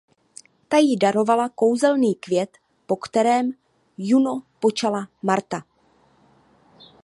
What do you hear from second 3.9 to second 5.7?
Juno počala Marta.